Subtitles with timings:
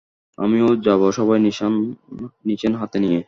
[0.37, 1.41] আমিও যাব সভায়
[2.47, 3.19] নিশেন হাতে নিয়ে।